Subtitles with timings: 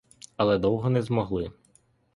[0.37, 1.51] Але довго не змогли.